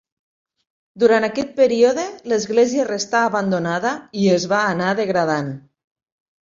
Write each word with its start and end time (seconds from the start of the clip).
Durant 1.03 1.27
aquest 1.27 1.51
període 1.59 2.07
l'església 2.33 2.89
restà 2.91 3.23
abandonada 3.29 3.93
i 4.25 4.29
es 4.39 4.51
va 4.57 4.67
anar 4.75 4.93
degradant. 5.03 5.59